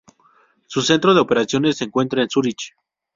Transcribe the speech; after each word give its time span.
Su 0.65 0.81
centro 0.81 1.13
de 1.13 1.19
operaciones 1.21 1.77
se 1.77 1.83
encuentra 1.83 2.23
en 2.23 2.29
Zúrich. 2.31 2.73